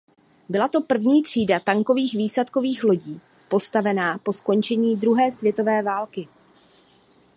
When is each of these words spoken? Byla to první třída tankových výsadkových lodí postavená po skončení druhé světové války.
Byla 0.49 0.67
to 0.67 0.81
první 0.81 1.23
třída 1.23 1.59
tankových 1.59 2.13
výsadkových 2.15 2.83
lodí 2.83 3.21
postavená 3.49 4.17
po 4.17 4.33
skončení 4.33 4.95
druhé 4.95 5.31
světové 5.31 5.81
války. 5.81 6.27